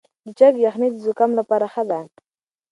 د 0.25 0.27
چرګ 0.37 0.55
یخني 0.65 0.87
د 0.91 0.97
زکام 1.05 1.31
لپاره 1.39 1.65
ښه 1.73 1.83
ده. 1.89 1.99